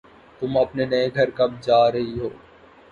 [0.39, 2.29] تم اپنے نئے گھر کب جا رہی ہو